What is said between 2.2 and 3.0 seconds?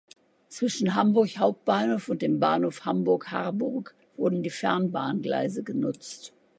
dem Bahnhof